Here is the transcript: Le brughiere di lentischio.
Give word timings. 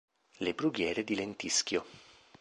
Le 0.39 0.51
brughiere 0.55 1.03
di 1.03 1.13
lentischio. 1.13 1.85